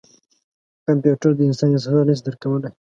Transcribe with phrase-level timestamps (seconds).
[0.85, 2.71] کمپیوټر د انسان احساسات نه شي درک کولای.